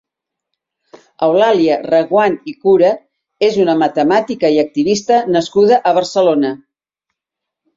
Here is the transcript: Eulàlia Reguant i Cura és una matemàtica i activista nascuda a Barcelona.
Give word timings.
Eulàlia 1.25 1.75
Reguant 1.87 2.37
i 2.51 2.55
Cura 2.67 2.89
és 3.49 3.59
una 3.67 3.75
matemàtica 3.83 4.51
i 4.57 4.59
activista 4.65 5.21
nascuda 5.37 5.79
a 5.93 5.97
Barcelona. 5.99 6.55